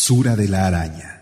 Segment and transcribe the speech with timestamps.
[0.00, 1.16] Sura de la araña.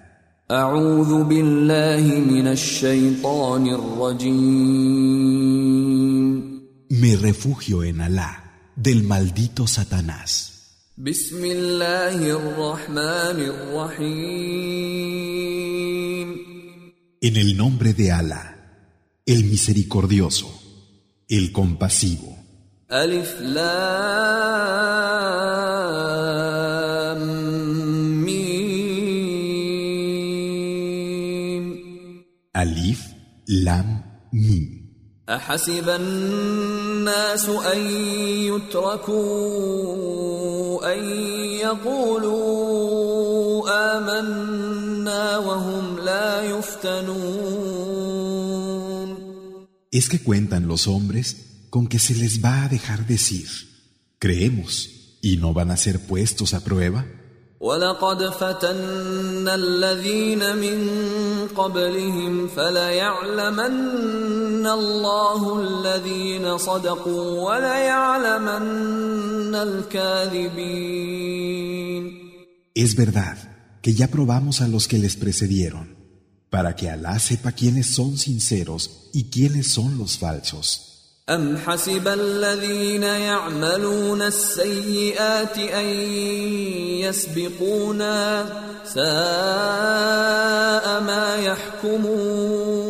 [0.51, 5.35] أعوذ بالله من الشيطان الرجيم
[6.91, 8.31] Me refugio en Alá,
[8.77, 10.51] del maldito Satanás.
[10.99, 14.75] بسم الله الرحمن الرحيم
[17.23, 18.57] En el nombre de Alá,
[19.27, 20.47] el misericordioso,
[21.29, 22.37] el compasivo.
[22.93, 24.95] ألف لام
[32.69, 33.01] Alif,
[33.47, 34.85] Lam, Mim.
[35.29, 37.81] أحسب الناس أن
[38.45, 40.05] يتركوا
[40.95, 41.05] أن
[41.65, 42.85] يقولوا
[43.97, 47.65] آمنا وهم لا يفتنون
[49.91, 51.37] Es que cuentan los hombres
[51.71, 53.49] con que se les va a dejar decir,
[54.19, 54.91] creemos,
[55.23, 57.07] y no van a ser puestos a prueba.
[57.61, 60.89] ولقد فتنا الذين من
[61.57, 71.15] قبلهم فليعلمن الله الذين صدقوا وليعلمن الكاذبين
[72.75, 73.39] Es verdad
[73.83, 75.95] que ya probamos a los que les precedieron,
[76.51, 80.88] para que Alá sepa quiénes son sinceros y quiénes son los falsos.
[81.30, 85.86] أم حسب الذين يعملون السيئات أن
[87.06, 88.46] يسبقونا
[88.86, 89.06] ساء
[91.02, 92.90] ما يحكمون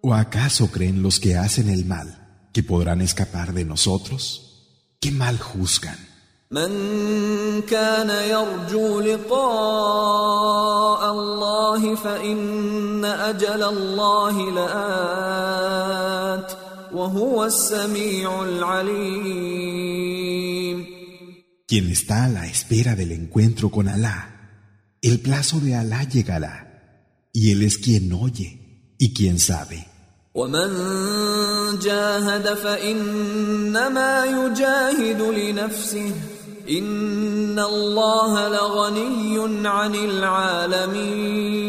[0.00, 2.08] ¿O acaso creen los que hacen el mal
[2.52, 4.44] que podrán escapar de nosotros?
[5.00, 5.98] ¿Qué mal juzgan?
[6.50, 10.30] من كان يرجو لقاء
[11.10, 16.52] الله فإن أجل الله لآت
[16.93, 19.93] وهو السميع العليم
[21.67, 24.19] Quien está a la espera del encuentro con Alá,
[25.01, 26.55] el plazo de Alá llegará,
[27.31, 28.49] y Él es quien oye
[28.99, 29.87] y quien sabe.
[30.35, 30.69] ومن
[31.79, 36.11] جاهد فإنما يجاهد لنفسه
[36.69, 41.63] إن الله لغني عن العالمين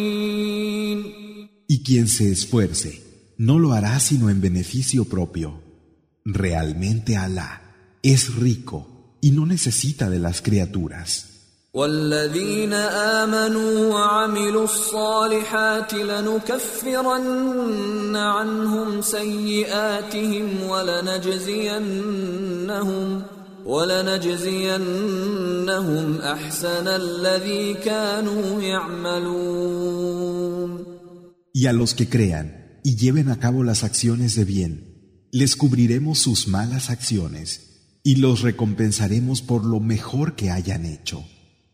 [1.66, 3.03] Y quien se esfuerce,
[3.38, 5.60] no lo hará sino en beneficio propio.
[6.25, 7.62] Realmente Alá
[8.03, 11.31] es rico y no necesita de las criaturas.
[11.75, 17.37] والذين آمنوا وعملوا الصالحات لنكفرن
[18.16, 22.03] عنهم سيئاتهم ولنجزينهم
[23.65, 24.87] ولنجزينهم
[26.20, 29.65] أحسن الذي كانوا يعملون
[31.56, 36.19] Y a los que crean y lleven a cabo las acciones de bien, les cubriremos
[36.19, 41.25] sus malas acciones y los recompensaremos por lo mejor que hayan hecho.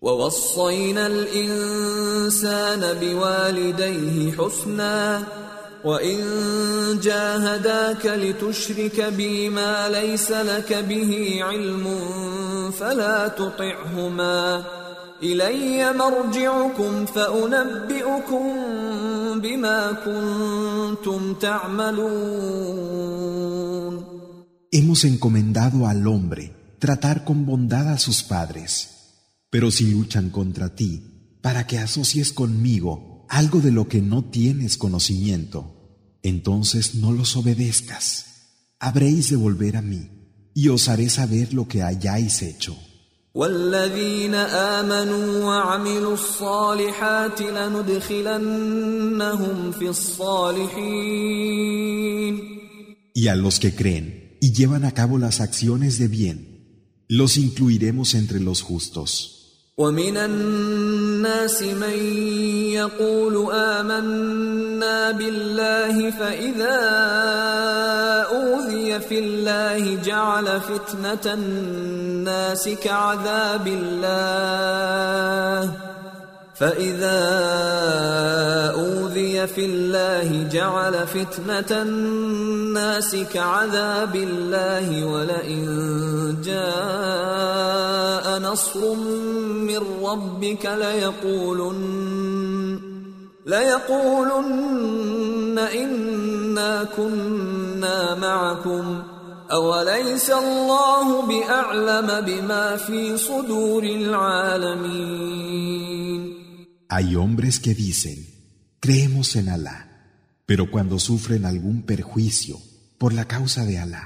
[0.02, 5.22] ووصينا الإنسان بوالديه حسنا
[5.84, 6.18] وإن
[7.02, 11.84] جاهداك لتشرك بي ما ليس لك به علم
[12.70, 14.64] فلا تطعهما
[15.22, 19.03] إلي مرجعكم فأنبئكم بما كنتم تعملون
[24.71, 28.91] Hemos encomendado al hombre tratar con bondad a sus padres.
[29.49, 34.77] Pero si luchan contra ti para que asocies conmigo algo de lo que no tienes
[34.77, 38.25] conocimiento, entonces no los obedezcas.
[38.79, 40.09] Habréis de volver a mí
[40.53, 42.77] y os haré saber lo que hayáis hecho.
[43.34, 48.52] والذين آمنوا وعملوا الصالحات لندخلنهم
[49.72, 51.30] في الصالحين
[53.14, 56.38] Y a los que creen y llevan a cabo las acciones de bien,
[57.08, 59.33] los incluiremos entre los justos.
[59.77, 61.99] ومن الناس من
[62.71, 66.79] يقول آمنا بالله فإذا
[68.31, 75.71] أوذي في الله جعل فتنة الناس كعذاب الله.
[76.55, 77.19] فإذا
[78.75, 85.65] أوذي في الله جعل فتنة الناس كعذاب الله ولئن
[86.45, 87.34] جاء
[88.54, 92.20] نصر من ربك ليقولن
[93.46, 94.90] ليقولن
[95.58, 99.02] إنا كنا معكم
[99.52, 105.60] أوليس الله بأعلم بما في صدور العالمين
[106.92, 108.26] Hay hombres que dicen,
[108.80, 109.78] creemos en Alá,
[110.44, 112.58] pero cuando sufren algún perjuicio
[112.98, 114.04] por la causa de Alá,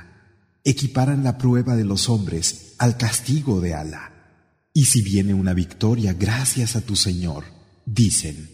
[0.64, 4.12] equiparan la prueba de los hombres al castigo de Alá.
[4.73, 7.45] Y si viene una victoria gracias a tu Señor,
[7.85, 8.49] dicen,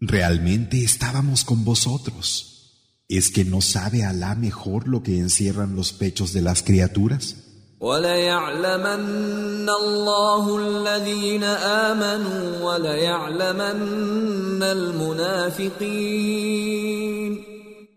[0.00, 2.48] realmente estábamos con vosotros.
[3.08, 7.36] ¿Es que no sabe Alá mejor lo que encierran los pechos de las criaturas?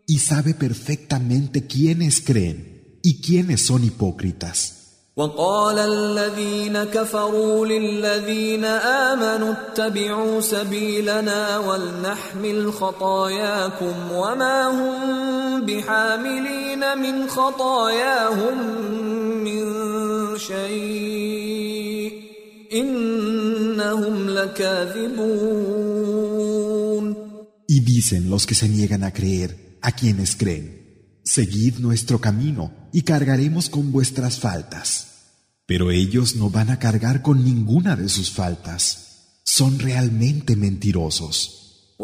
[0.07, 4.74] Y sabe perfectamente quiénes creen y quiénes son hipócritas.
[5.17, 18.57] وقال الذين كفروا للذين آمنوا اتبعوا سبيلنا ولنحمل خطاياكم وما هم بحاملين من خطاياهم
[19.43, 19.65] من
[20.37, 22.11] شيء
[22.73, 25.65] إنهم لكاذبون
[27.67, 30.84] Y dicen los que se niegan a creer, a quienes creen.
[31.27, 35.07] Seguid nuestro camino y cargaremos con vuestras faltas.
[35.65, 39.39] Pero ellos no van a cargar con ninguna de sus faltas.
[39.43, 41.95] Son realmente mentirosos.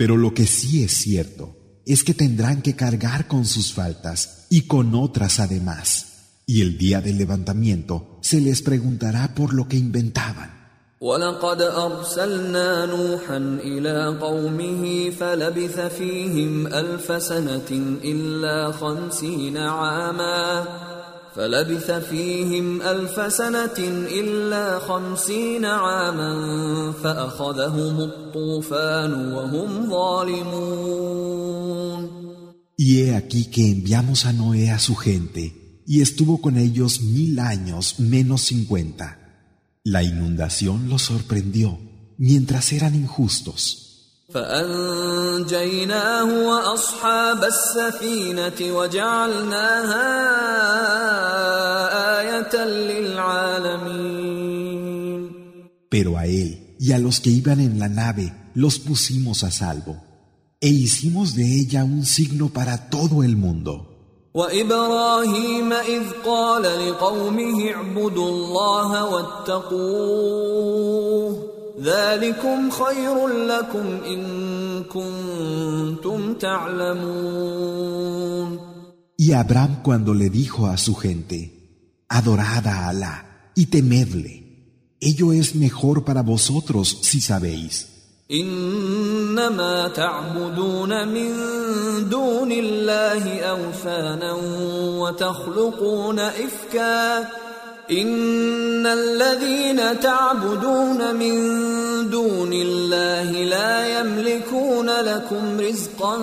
[0.00, 1.56] Pero lo que sí es cierto
[1.86, 6.42] es que tendrán que cargar con sus faltas y con otras además.
[6.46, 10.56] Y el día del levantamiento se les preguntará por lo que inventaban.
[15.10, 17.70] فلبث فيهم ألف سنة
[18.04, 20.64] إلا خمسين عاما
[26.92, 31.46] فأخذهم الطوفان وهم ظالمون
[32.78, 37.38] Y he aquí que enviamos a Noé a su gente, y estuvo con ellos mil
[37.38, 39.18] años menos cincuenta.
[39.82, 41.78] La inundación los sorprendió,
[42.18, 43.89] mientras eran injustos.
[44.33, 50.07] فأنجيناه وأصحاب السفينة وجعلناها
[52.19, 54.31] آية للعالمين
[55.89, 59.97] Pero a él y a los que iban en la nave los pusimos a salvo
[60.61, 63.87] e hicimos de ella un signo para todo el mundo.
[64.33, 70.31] وإبراهيم إذ قال لقومه اعبدوا الله واتقوه
[79.17, 85.55] Y Abraham cuando le dijo a su gente, adorad a Alá y temedle, ello es
[85.55, 87.87] mejor para vosotros si sabéis.
[97.91, 101.35] إن الذين تعبدون من
[102.09, 106.17] دون الله لا يملكون لكم رزقا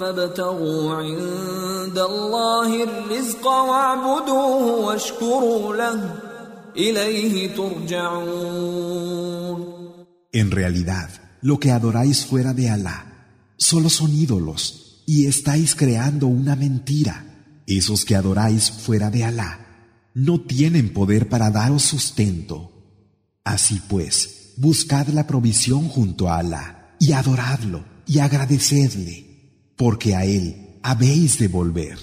[0.00, 6.14] فابتغوا عند الله الرزق واعبدوه واشكروا له
[6.76, 9.00] إليه ترجعون
[10.32, 11.10] En realidad,
[11.42, 12.98] lo que adoráis fuera de Alá
[13.56, 17.24] solo son ídolos y estáis creando una mentira.
[17.66, 19.69] Esos que adoráis fuera de Alá
[20.14, 22.70] no tienen poder para daros sustento.
[23.44, 30.78] Así pues, buscad la provisión junto a Alá y adoradlo y agradecedle, porque a Él
[30.82, 31.98] habéis de volver.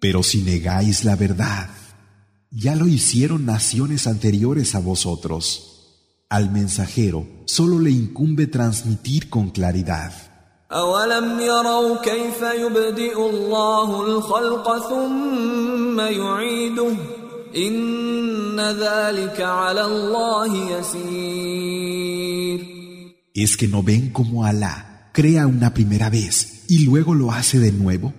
[0.00, 1.70] Pero si negáis la verdad,
[2.56, 5.70] ya lo hicieron naciones anteriores a vosotros.
[6.28, 10.12] Al mensajero solo le incumbe transmitir con claridad.
[23.34, 27.72] ¿Es que no ven cómo Alá crea una primera vez y luego lo hace de
[27.72, 28.14] nuevo?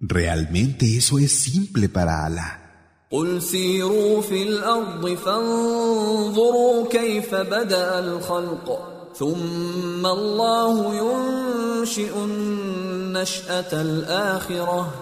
[0.00, 2.65] Realmente eso es simple para Alá.
[3.10, 14.94] قل سيروا في الأرض فانظروا كيف بدا الخلق ثم الله ينشئ النشاه الاخره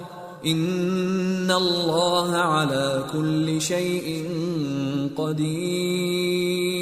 [0.46, 4.28] ان الله على كل شيء
[5.16, 6.74] قدير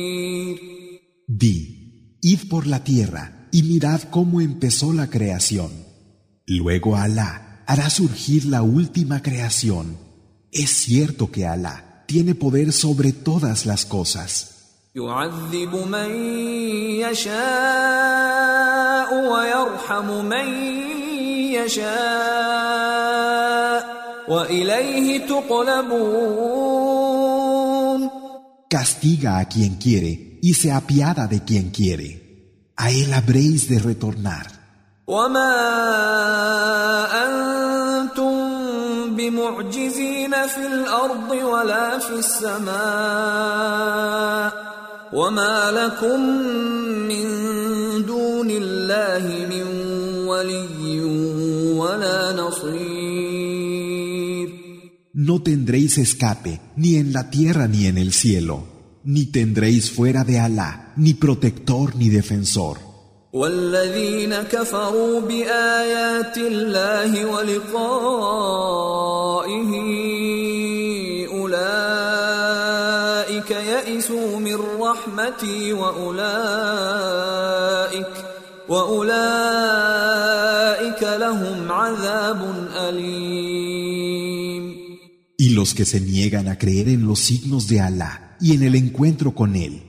[1.43, 1.57] Di,
[2.21, 5.71] id por la tierra y mirad cómo empezó la creación.
[6.47, 10.01] Luego Alá hará surgir la última creación.
[10.51, 14.53] Es cierto que Alá tiene poder sobre todas las cosas.
[14.98, 16.10] يعذب من
[17.06, 18.50] يشاء
[19.32, 20.48] ويرحم من
[21.53, 22.88] يشاء
[24.27, 26.77] وإليه تقلبون
[28.70, 32.10] Castiga a quien quiere y se apiada de quien quiere.
[32.75, 34.48] A él habréis de retornar.
[35.08, 35.53] وما
[37.24, 37.61] أنتم
[39.22, 42.77] بمعجزين في الأرض ولا في السماء
[45.13, 46.20] وما لكم
[47.08, 47.27] من
[48.06, 49.63] دون الله من
[50.27, 51.01] ولي
[51.79, 53.67] ولا نصير
[55.27, 58.58] No tendréis escape ni en la tierra ni en el cielo,
[59.03, 62.77] ni tendréis fuera de Alá ni protector ni defensor.
[63.34, 68.08] والذين كفروا بآيات الله ولقائه
[71.32, 72.72] أولئك
[73.51, 76.27] يئسوا من رحمتي وأولئك
[78.70, 80.08] وأولئك
[81.03, 84.08] لهم عذاب أليم
[85.39, 88.74] Y los que se niegan a creer en los signos de Alá y en el
[88.74, 89.84] encuentro con Él,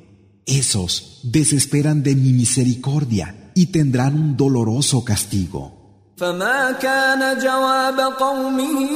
[0.47, 5.78] esos desesperan de mi misericordia y tendrán un doloroso castigo.
[6.19, 8.88] فما كان جواب قومه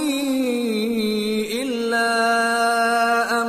[1.62, 2.10] إلا
[3.42, 3.48] أن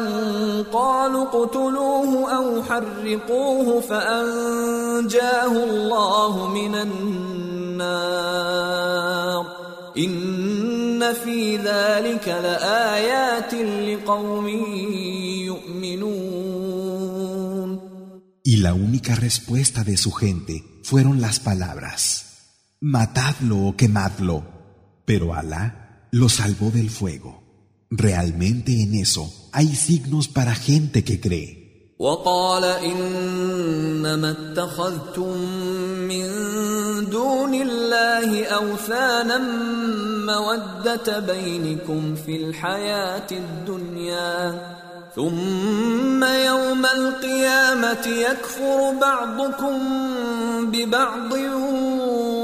[0.73, 8.13] قالوا اقتلوه أو حرقوه فأنجاه الله من النار
[9.97, 14.47] إن في ذلك لآيات لقوم
[15.49, 16.26] يؤمنون
[18.47, 22.01] Y la única respuesta de su gente fueron las palabras,
[22.81, 24.45] matadlo o quemadlo,
[25.05, 27.43] pero Alá lo salvó del fuego.
[27.89, 31.63] Realmente en eso hay signos para gente que cree.
[31.99, 35.37] وقال إنما اتخذتم
[36.07, 36.25] من
[37.09, 39.37] دون الله أوثانا
[40.25, 44.61] مودة بينكم في الحياة الدنيا
[45.18, 49.78] ثم يوم القيامة يكفر بعضكم
[50.70, 51.32] ببعض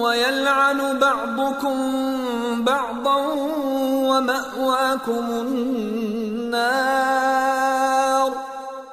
[0.03, 1.77] ويلعن بعضكم
[2.65, 3.17] بعضا
[4.11, 6.65] ومأواكم النار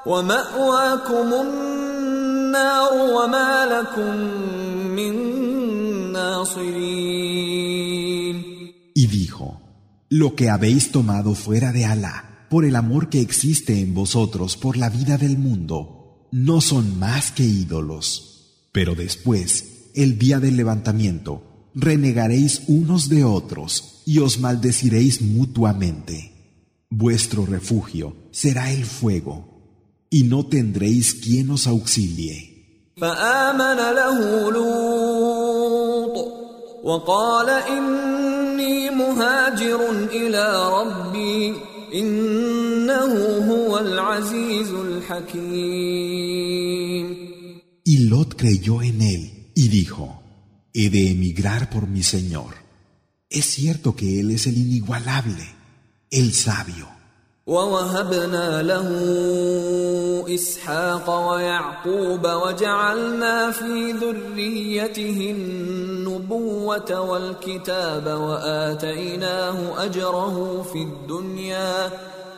[0.05, 4.15] ومأواكم النار وما لكم
[4.95, 5.13] من
[6.13, 7.61] ناصرين.
[8.93, 9.59] Y dijo,
[10.09, 14.75] lo que habéis tomado fuera de Alá, por el amor que existe en vosotros por
[14.75, 18.65] la vida del mundo, no son más que ídolos.
[18.73, 26.33] Pero después, el día del levantamiento, renegaréis unos de otros y os maldeciréis mutuamente.
[26.89, 29.47] Vuestro refugio será el fuego,
[30.09, 32.91] y no tendréis quien os auxilie.
[47.83, 50.21] Y Lot creyó en él y dijo,
[50.73, 52.55] He de emigrar por mi Señor.
[53.29, 55.45] Es cierto que Él es el inigualable,
[56.09, 56.87] el sabio.
[57.47, 58.87] ووهبنا له
[60.35, 71.89] إسحاق ويعقوب وجعلنا في ذريته النبوة والكتاب وآتيناه أجره في الدنيا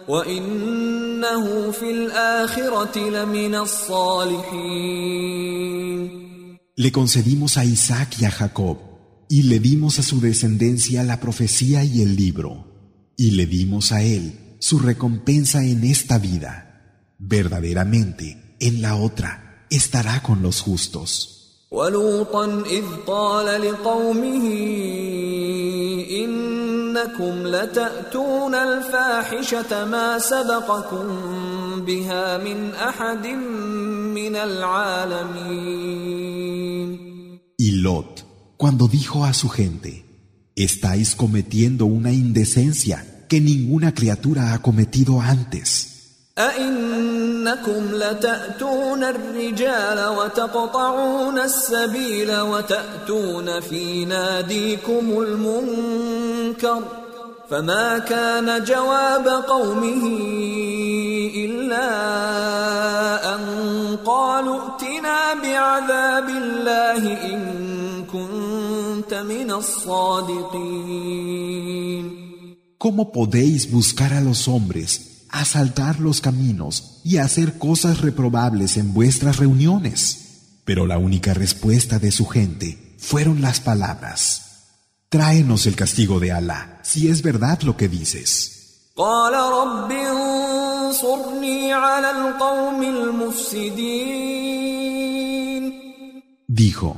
[0.08, 5.04] وإنه في الآخرة لمن الصالحين.
[6.76, 8.78] Le concedimos a Isaac y a Jacob,
[9.30, 12.66] y le dimos a su descendencia la profecía y el libro,
[13.16, 17.15] y le dimos a él su recompensa en esta vida.
[17.19, 21.35] Verdaderamente, en la otra, estará con los justos.
[21.71, 24.45] ولوطا إذ قال لقومه
[26.25, 31.07] إنكم لتأتون الفاحشة ما سبقكم
[31.85, 33.27] بها من أحد
[34.17, 35.89] من العالمين
[37.61, 38.25] Y Lot,
[38.57, 40.05] cuando dijo a su gente,
[40.55, 45.90] estáis cometiendo una indecencia que ninguna criatura ha cometido antes.
[46.38, 56.84] أئنكم لتأتون الرجال وتقطعون السبيل وتأتون في ناديكم المنكر
[57.50, 60.08] فما كان جواب قومه
[61.36, 61.90] إلا
[63.36, 63.42] أن
[64.06, 67.42] قالوا ائتنا بعذاب الله إن
[68.06, 70.64] كنت من الصادقين
[72.84, 79.38] ¿Cómo podéis buscar a los hombres asaltar los caminos y hacer cosas reprobables en vuestras
[79.38, 80.58] reuniones.
[80.66, 84.66] Pero la única respuesta de su gente fueron las palabras.
[85.08, 88.92] Tráenos el castigo de Alá, si es verdad lo que dices.
[96.50, 96.98] Dijo,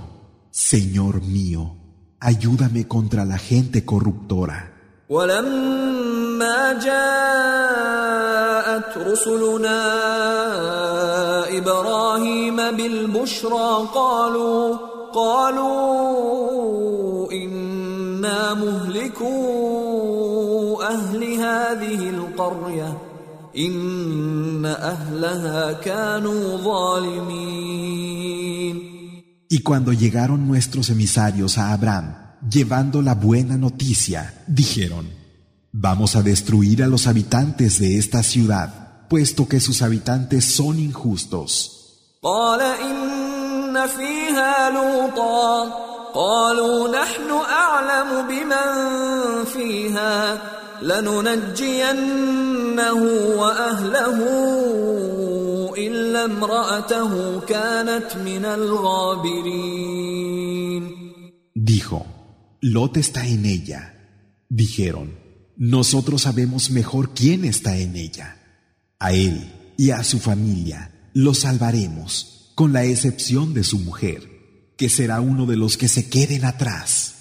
[0.49, 1.77] Señor mío,
[2.19, 4.75] ayúdame contra la gente corruptora.
[5.09, 8.17] ولما جاءت
[8.97, 9.81] رسلنا
[11.57, 14.77] إبراهيم بالبشرى قالوا
[15.13, 16.55] قالوا
[17.31, 19.35] إنا مهلكو
[20.81, 22.97] أهل هذه القرية
[23.57, 28.15] إن أهلها كانوا ظالمين.
[29.47, 35.09] Y cuando llegaron nuestros emisarios a Abraham, llevando la buena noticia, dijeron,
[35.77, 41.99] Vamos a destruir a los habitantes de esta ciudad, puesto que sus habitantes son injustos.
[61.53, 62.05] Dijo,
[62.62, 63.93] Lot está en ella.
[64.50, 65.17] Dijeron,
[65.57, 68.38] nosotros sabemos mejor quién está en ella.
[69.00, 74.89] A él y a su familia lo salvaremos, con la excepción de su mujer, que
[74.89, 77.13] será uno de los que se queden atrás.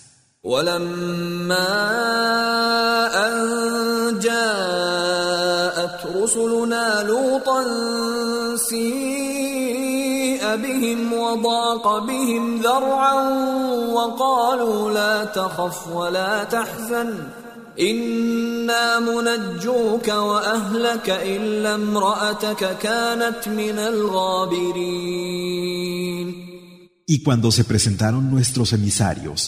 [10.54, 13.14] بهم وضاق بهم ذرعا
[13.94, 17.14] وقالوا لا تخف ولا تحزن
[17.80, 25.30] انا منجوك واهلك الا امراتك كانت من الغابرين
[27.12, 29.40] Y cuando se presentaron nuestros emisarios,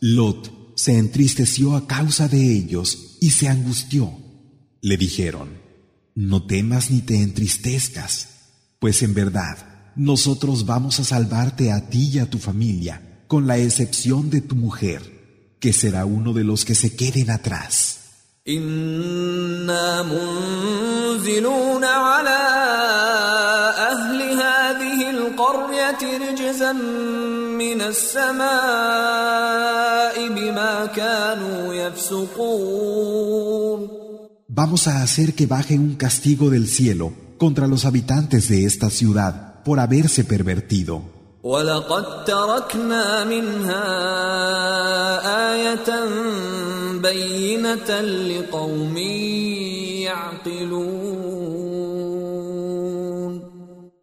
[0.00, 4.12] Lot se entristeció a causa de ellos y se angustió.
[4.80, 5.60] Le dijeron,
[6.14, 8.28] no temas ni te entristezcas,
[8.78, 13.57] pues en verdad nosotros vamos a salvarte a ti y a tu familia, con la
[13.57, 15.01] excepción de tu mujer,
[15.59, 17.99] que será uno de los que se queden atrás.
[34.49, 39.52] Vamos a hacer que baje un castigo del cielo contra los habitantes de esta ciudad
[39.63, 41.01] por haberse pervertido.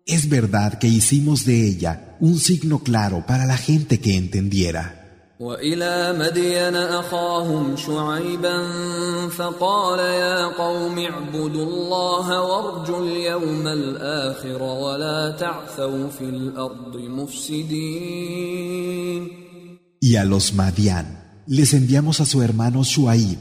[0.07, 5.00] Es verdad que hicimos de ella un signo claro para la gente que entendiera.
[5.40, 8.68] والى مدين اخاهم شعيبا
[9.30, 18.26] فقال يا قوم اعبدوا الله وارجوا اليوم الاخر ولا تعثوا في الارض مفسدين
[20.02, 21.08] Y a los Madian
[21.48, 23.40] les enviamos a su hermano Shuaib,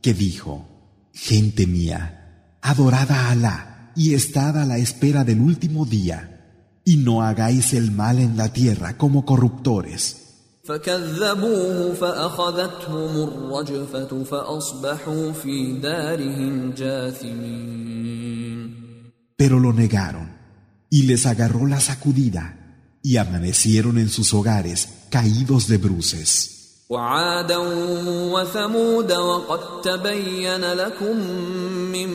[0.00, 0.68] que dijo,
[1.12, 6.18] Gente mía, adorad a Alá y estad a la espera del último día,
[6.84, 10.17] y no hagáis el mal en la tierra como corruptores.
[10.69, 18.29] فكذبوه فأخذتهم الرجفة فأصبحوا في دارهم جاثمين
[19.35, 20.27] Pero lo negaron
[20.91, 22.43] y les agarró la sacudida
[23.01, 26.55] y amanecieron en sus hogares caídos de bruces.
[26.89, 27.57] وعادا
[28.33, 31.17] وثمود وقد تبين لكم
[31.91, 32.09] من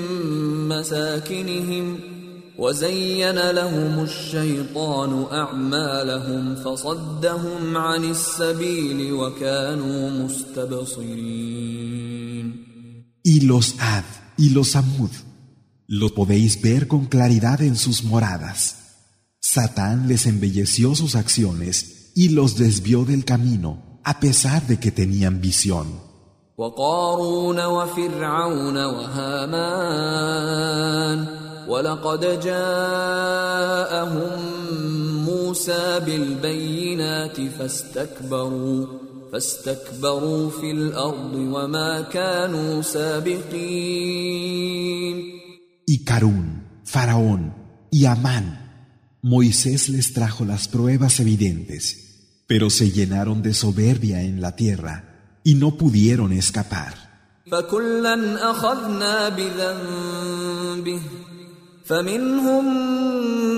[0.69, 2.13] مساكنهم
[2.60, 11.89] وزين لهم الشيطان اعمالهم فصدهم عن السبيل وكانوا مستبصرين
[13.24, 14.06] Y los Ad
[14.38, 15.12] y los Amud
[15.88, 18.76] los podéis ver con claridad en sus moradas.
[19.39, 25.41] Satán les embelleció sus acciones y los desvió del camino a pesar de que tenían
[25.41, 25.88] visión.
[26.58, 30.19] وقارون وفرعون وهامان
[31.67, 34.30] ولقد جاءهم
[35.26, 38.86] موسى بالبينات فاستكبروا
[39.32, 44.39] فاستكبروا في الارض وما كانوا سابقين
[45.91, 46.48] Y Carún,
[46.86, 47.41] Faraón
[47.89, 48.48] y Amán,
[49.24, 54.95] Moisés les trajo las pruebas evidentes, pero se llenaron de soberbia en la tierra
[55.43, 57.10] y no pudieron escapar.
[57.52, 61.02] فكلا أخذنا بذنب به
[61.85, 62.64] فمنهم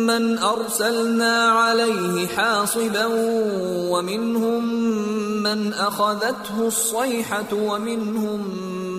[0.07, 3.07] من أرسلنا عليه حاصبا
[3.91, 4.65] ومنهم
[5.43, 8.41] من أخذته الصيحة ومنهم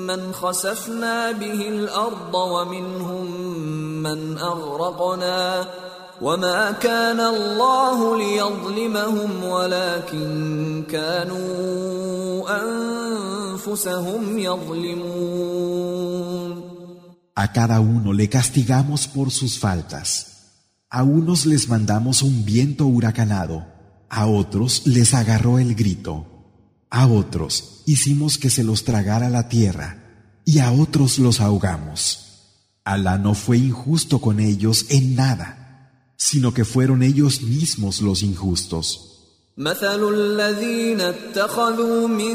[0.08, 3.32] من خسفنا به الأرض ومنهم
[4.04, 5.68] من أغرقنا
[6.22, 15.88] وما كان الله ليظلمهم ولكن كانوا أنفسهم يظلمون
[17.37, 20.29] A cada uno le castigamos por sus faltas.
[20.91, 23.67] A unos les mandamos un viento huracanado,
[24.11, 26.27] a otros les agarró el grito,
[26.91, 32.29] a otros hicimos que se los tragara la tierra y a otros los ahogamos.
[32.85, 35.63] Alá no fue injusto con ellos en nada
[36.29, 39.09] sino que fueron ellos mismos los injustos.
[39.59, 42.35] مثل الذين اتخذوا من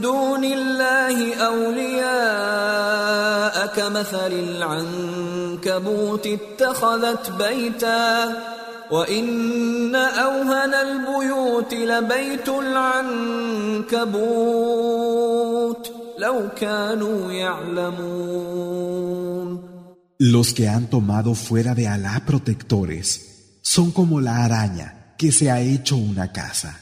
[0.00, 3.31] دون الله أولياء
[3.72, 8.36] كمثل العنكبوت اتخذت بيتا
[8.90, 13.98] وإن أوهن البيوت لبيت العنكبوت
[16.18, 18.88] لو كانوا يعلمون
[20.20, 25.60] Los que han tomado fuera de Alá protectores son como la araña que se ha
[25.60, 26.80] hecho una casa.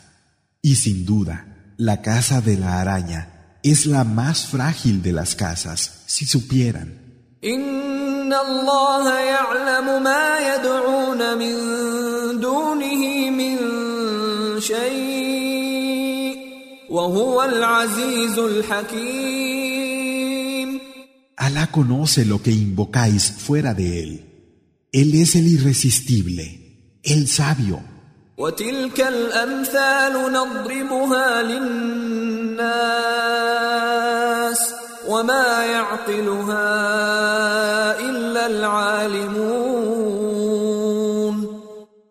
[0.62, 1.36] Y sin duda,
[1.76, 6.99] la casa de la araña es la más frágil de las casas, si supieran.
[21.37, 24.27] Alá conoce lo que invocáis fuera de él.
[24.91, 27.90] Él es el irresistible, el sabio.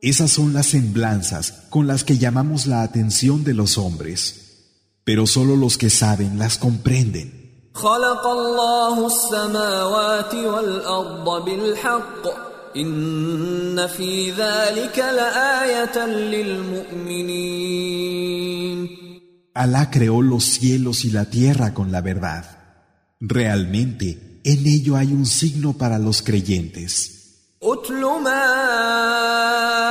[0.02, 4.70] Esas son las semblanzas con las que llamamos la atención de los hombres,
[5.04, 7.46] pero solo los que saben las comprenden.
[7.76, 17.76] خلق الله السماوات والأرض بالحق إن في ذلك لآية للمؤمنين
[19.56, 22.44] Alá creó los cielos y la tierra con la verdad.
[23.22, 27.16] Realmente, en ello hay un signo para los creyentes.
[27.64, 28.46] اتل ما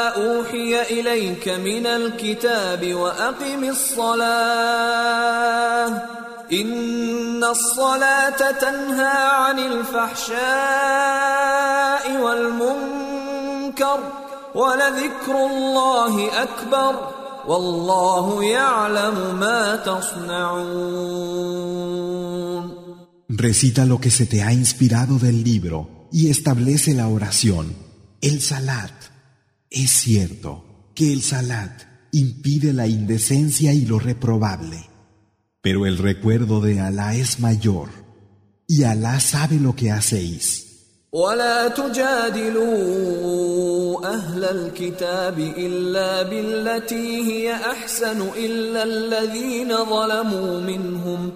[0.08, 4.94] أوحي إليك من الكتاب وأقم الصلاة
[6.52, 10.34] إن الصلاة تنهى عن الفحشاء
[12.20, 14.00] والمنكر
[14.54, 17.10] ولذكر الله أكبر
[17.46, 21.24] والله يعلم ما تصنعون
[23.26, 27.74] Recita lo que se te ha inspirado del libro y establece la oración,
[28.20, 28.92] el salat.
[29.70, 34.87] Es cierto que el salat impide la indecencia y lo reprobable.
[35.60, 37.88] Pero el recuerdo de Alá es mayor
[38.66, 40.64] y Alá sabe lo que hacéis.
[41.14, 42.74] ولا تجادلوا
[44.14, 51.32] أهل الكتاب إلا بالتي هي أحسن إلا الذين ظلموا منهم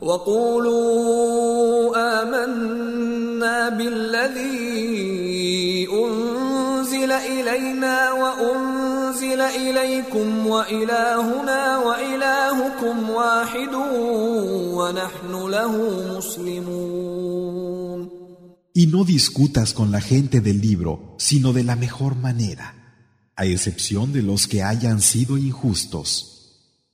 [0.00, 5.08] وقولوا آمنا بالذي
[5.92, 8.93] أنزل إلينا وأنزل
[9.56, 13.74] إليكم وإلهنا وإلهكم واحد
[14.78, 15.74] ونحن له
[16.18, 17.70] مسلمون
[18.72, 22.68] Y no discutas con la gente del libro, sino de la mejor manera,
[23.34, 26.06] a excepción de los que hayan sido injustos.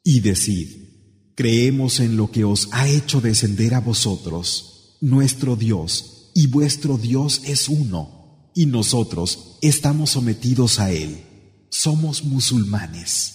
[0.03, 0.69] Y decid,
[1.35, 7.43] creemos en lo que os ha hecho descender a vosotros, nuestro Dios, y vuestro Dios
[7.45, 11.27] es uno, y nosotros estamos sometidos a Él,
[11.72, 13.32] Somos musulmanes.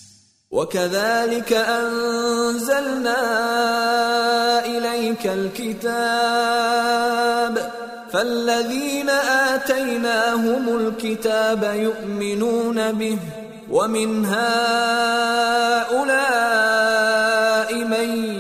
[0.50, 3.16] وكذلك أنزلنا
[4.66, 5.86] إليك الكتاب.
[8.12, 13.18] فالذين آتيناهم الكتاب يؤمنون به.
[13.70, 14.34] ومن هؤلاء
[17.74, 18.34] من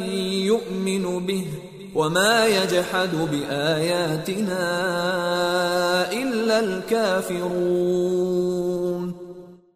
[0.44, 1.46] يؤمن به.
[1.94, 4.68] وما يجحد بآياتنا
[6.12, 8.65] إلا الكافرون.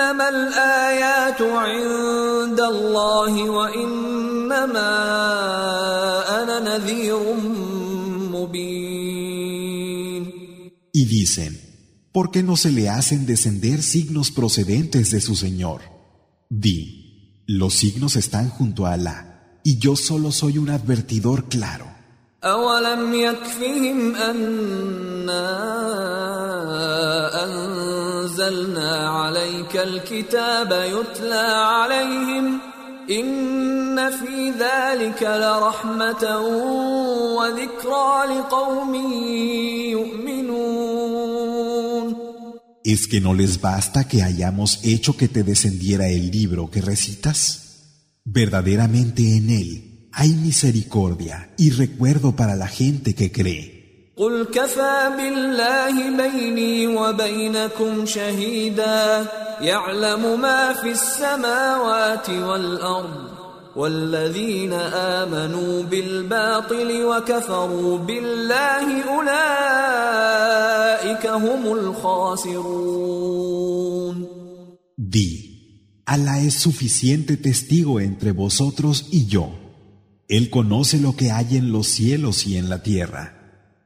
[0.00, 4.92] إنما الآيات عند الله وإنما
[6.42, 7.34] أنا نذير
[8.32, 9.16] مبين
[10.92, 11.52] Y dicen,
[12.12, 15.82] ¿por qué no se le hacen descender signos procedentes de su Señor?
[16.48, 21.96] Di, los signos están junto a Alá, y yo solo soy un advertidor claro.
[22.44, 25.46] أولم يكفهم أنا
[28.40, 32.58] أنزلنا عليك الكتاب يتلى عليهم
[33.10, 36.38] إن في ذلك لرحمة
[37.38, 38.94] وذكرى لقوم
[39.94, 40.56] يؤمنون
[42.94, 47.40] ¿Es que no les basta que hayamos hecho que te descendiera el libro que recitas?
[48.24, 53.79] Verdaderamente en él hay misericordia y recuerdo para la gente que cree.
[54.20, 59.26] قل كفى بالله بيني وبينكم شهيدا
[59.60, 63.36] يعلم ما في السماوات والارض
[63.76, 70.46] والذين امنوا بالباطل وكفروا بالله اولئك
[71.26, 73.26] هم الخاسرون
[74.98, 75.56] Di,
[76.06, 79.46] Alá es suficiente testigo entre vosotros y yo.
[80.28, 83.39] Él conoce lo que hay en los cielos y en la tierra.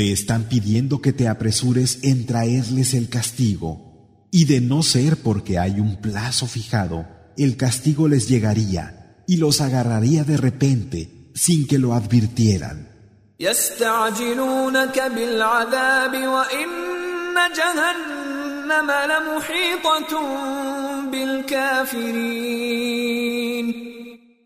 [0.00, 5.58] Te están pidiendo que te apresures en traerles el castigo, y de no ser porque
[5.58, 11.78] hay un plazo fijado, el castigo les llegaría y los agarraría de repente sin que
[11.78, 12.88] lo advirtieran.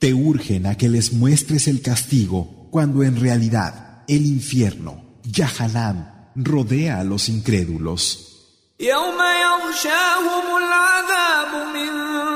[0.01, 7.00] Te urgen a que les muestres el castigo cuando en realidad el infierno Yahanam, rodea
[7.00, 8.30] a los incrédulos.
[8.80, 11.92] يوم يغشاهم العذاب من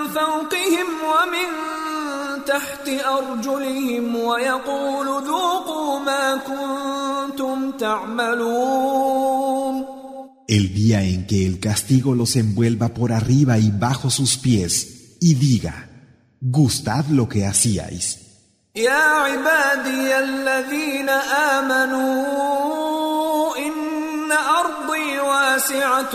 [0.07, 1.47] فوقهم ومن
[2.45, 9.53] تحت أرجلهم ويقول ذوقوا ما كنتم تعملون
[10.49, 15.35] El día en que el castigo los envuelva por arriba y bajo sus pies y
[15.35, 15.89] diga,
[16.41, 18.19] gustad lo que hacíais.
[18.75, 22.86] يا عبادي الذين آمنوا إن
[24.37, 26.13] أرضي واسعة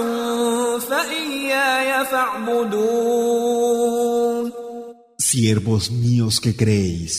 [0.78, 3.58] فإياي فاعبدون
[5.30, 7.12] Siervos míos que creéis,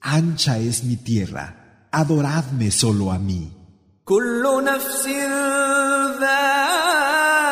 [0.00, 1.46] ancha es mi tierra,
[1.90, 3.50] adoradme solo a mí.
[4.04, 5.06] كل نفس
[6.20, 7.48] ذائقة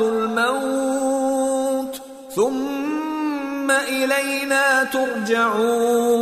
[0.00, 1.94] الموت
[2.36, 6.20] ثم إلينا ترجعون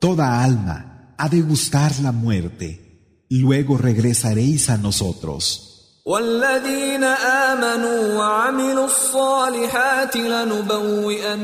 [0.00, 0.76] Toda alma
[1.16, 2.87] ha de gustar la muerte,
[3.29, 5.65] Luego regresaréis a nosotros.
[6.05, 11.41] والذين آمنوا وعملوا الصالحات لنبوئنهم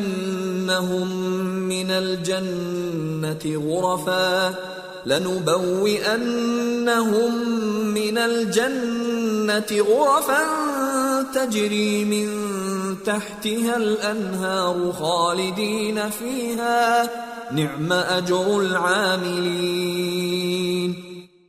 [1.70, 4.56] من الجنة غرفا
[5.06, 6.26] لنبوئنهم
[7.94, 10.44] من الجنة غرفا
[11.34, 12.28] تجري من
[13.06, 17.10] تحتها الأنهار خالدين فيها
[17.52, 19.95] نعم أجر العاملين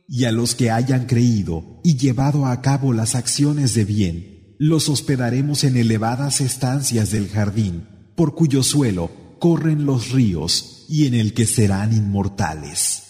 [0.07, 4.87] Y a los que hayan creído y llevado a cabo las acciones de bien, los
[4.87, 11.33] hospedaremos en elevadas estancias del jardín, por cuyo suelo corren los ríos y en el
[11.33, 13.03] que serán inmortales.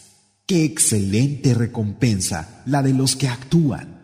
[0.48, 3.98] Qué excelente recompensa la de los que actúan.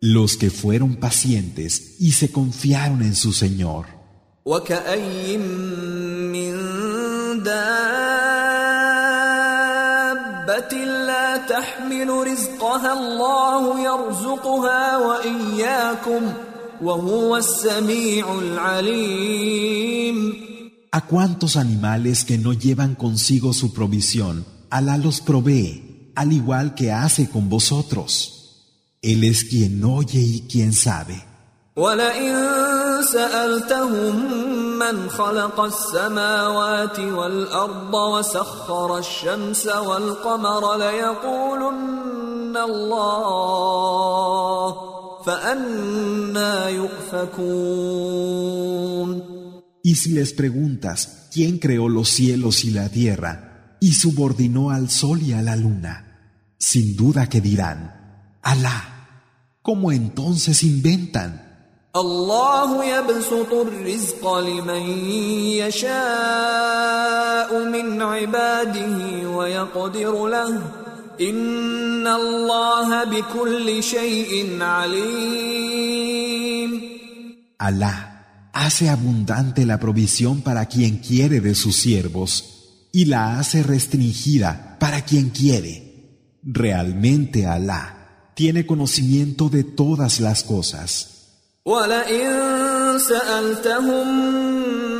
[0.00, 4.01] Los que fueron pacientes y se confiaron en su Señor.
[20.90, 26.90] A cuántos animales que no llevan consigo su provisión, Alá los provee, al igual que
[26.90, 28.64] hace con vosotros.
[29.02, 31.22] Él es quien oye y quien sabe.
[49.84, 55.22] Y si les preguntas quién creó los cielos y la tierra y subordinó al sol
[55.22, 58.88] y a la luna, sin duda que dirán, Alá.
[59.62, 61.51] ¿Cómo entonces inventan?
[61.95, 64.81] الله يبسط الرزق لمن
[65.63, 65.89] يشاء
[67.65, 70.61] من عباده ويقدر له
[71.21, 75.97] ان الله بكل شيء عليم
[77.59, 84.77] Alá hace abundante la provisión para quien quiere de sus siervos y la hace restringida
[84.79, 85.75] para quien quiere.
[86.43, 91.17] Realmente Alá tiene conocimiento de todas las cosas.
[91.66, 94.08] ولئن سألتهم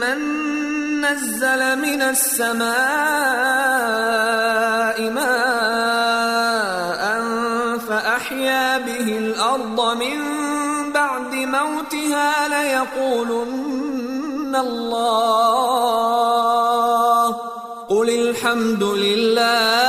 [0.00, 0.18] من
[1.00, 2.70] نزل من السماء
[5.10, 6.22] ماء
[7.78, 10.18] فأحيا به الأرض من
[10.94, 13.76] بعد موتها ليقولن
[14.56, 16.16] الله
[17.88, 19.82] قل الحمد لله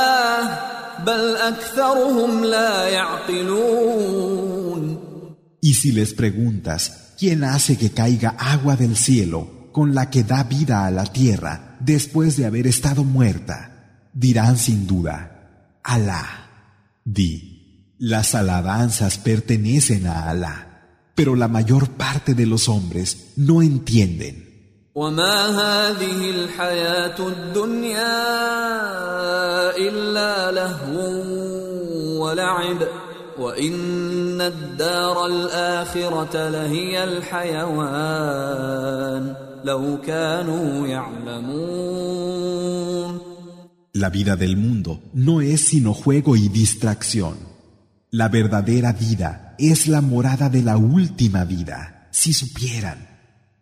[5.63, 10.43] Y si les preguntas, ¿quién hace que caiga agua del cielo con la que da
[10.43, 14.09] vida a la tierra después de haber estado muerta?
[14.13, 16.47] Dirán sin duda, Alá.
[17.03, 24.49] Di, las alabanzas pertenecen a Alá, pero la mayor parte de los hombres no entienden.
[24.95, 28.17] وما هذه الحياة الدنيا
[29.77, 30.99] إلا لهو
[32.25, 32.87] ولعب
[33.37, 38.43] وإن الدار الآخرة لهي الحيوان
[39.63, 42.39] لو كانوا يعلمون
[43.93, 47.35] La vida del mundo no es sino juego y distracción.
[48.11, 53.12] La verdadera vida es la morada de la última vida, si supieran.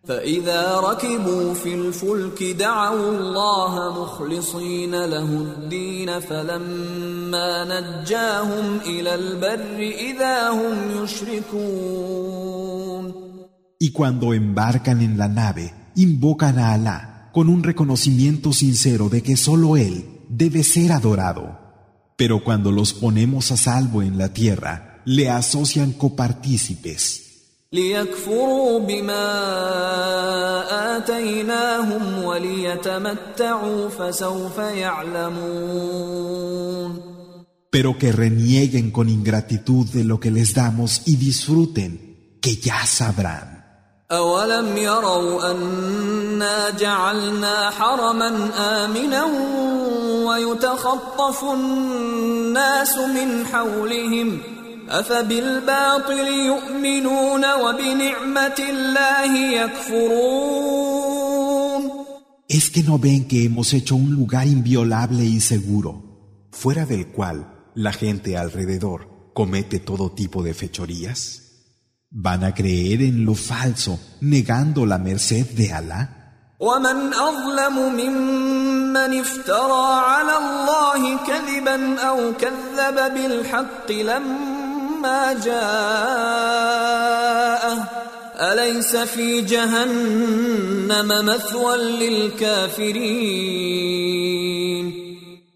[0.08, 9.78] فإذا ركبوا في الفلك دعوا الله مخلصين له الدين فلما نجاهم إلى البر
[10.10, 12.48] إذا هم يشركون
[13.80, 19.36] Y cuando embarcan en la nave, invocan a Alá con un reconocimiento sincero de que
[19.36, 21.58] solo Él debe ser adorado.
[22.16, 27.21] Pero cuando los ponemos a salvo en la tierra, le asocian copartícipes.
[27.73, 29.27] ليكفروا بما
[30.97, 36.13] آتيناهم وليتمتعوا فسوف يعلمون
[37.75, 41.91] Pero que renieguen con ingratitud de lo que les damos y disfruten,
[42.39, 43.63] que ya sabrán.
[44.11, 49.23] أولم يروا أنا جعلنا حرما آمنا
[50.25, 54.62] ويتخطف الناس من حولهم ۖ
[62.47, 67.71] ¿Es que no ven que hemos hecho un lugar inviolable y seguro, fuera del cual
[67.73, 71.39] la gente alrededor comete todo tipo de fechorías?
[72.09, 76.55] ¿Van a creer en lo falso, negando la merced de Alá?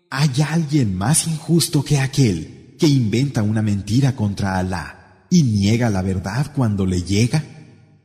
[0.09, 6.01] ¿Hay alguien más injusto que aquel que inventa una mentira contra Alá y niega la
[6.01, 7.43] verdad cuando le llega?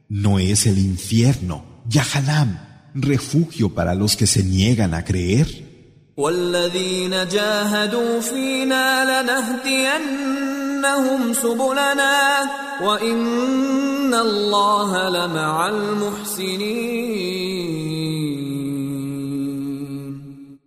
[0.09, 2.59] ¿No es el infierno, Yahanam,
[2.95, 5.70] refugio para los que se niegan a creer.
[10.82, 12.41] والذين جاهدوا فينا لنهدينهم سبلنا
[12.82, 16.97] وإن الله لمع المحسنين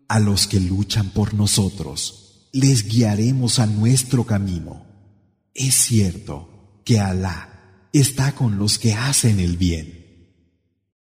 [0.08, 4.84] A los que luchan por nosotros, les guiaremos a nuestro camino.
[5.54, 10.03] Es cierto que Alá está con los que hacen el bien.